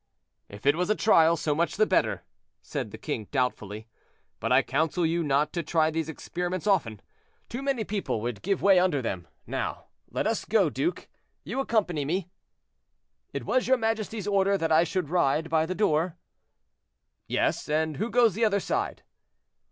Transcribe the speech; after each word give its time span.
"If 0.49 0.65
it 0.65 0.75
was 0.75 0.89
a 0.89 0.95
trial, 0.95 1.37
so 1.37 1.53
much 1.53 1.75
the 1.77 1.85
better," 1.85 2.23
said 2.63 2.89
the 2.89 2.97
king, 2.97 3.27
doubtfully; 3.29 3.87
"but 4.39 4.51
I 4.51 4.63
counsel 4.63 5.05
you 5.05 5.21
not 5.21 5.53
to 5.53 5.61
try 5.61 5.91
these 5.91 6.09
experiments 6.09 6.65
often; 6.65 7.01
too 7.49 7.61
many 7.61 7.83
people 7.83 8.19
would 8.21 8.41
give 8.41 8.63
way 8.63 8.79
under 8.79 8.99
them. 9.03 9.27
Now, 9.45 9.89
let 10.09 10.25
us 10.25 10.43
go, 10.43 10.71
duke; 10.71 11.07
you 11.43 11.59
accompany 11.59 12.03
me?" 12.03 12.31
"It 13.31 13.45
was 13.45 13.67
your 13.67 13.77
majesty's 13.77 14.25
order 14.25 14.57
that 14.57 14.71
I 14.71 14.83
should 14.85 15.11
ride 15.11 15.51
by 15.51 15.67
the 15.67 15.75
door?" 15.75 16.17
"Yes; 17.27 17.69
and 17.69 17.97
who 17.97 18.09
goes 18.09 18.33
the 18.33 18.43
other 18.43 18.59
side?" 18.59 19.03